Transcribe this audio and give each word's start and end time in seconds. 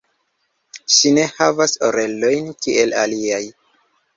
Ŝi 0.95 1.11
ne 1.17 1.25
havas 1.35 1.75
orelojn 1.91 2.51
kiel 2.67 2.99
aliaj. 3.03 3.45